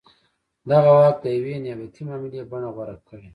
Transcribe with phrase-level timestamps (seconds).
[0.69, 3.27] دغه واک د یوې نیابتي معاملې بڼه غوره کړې.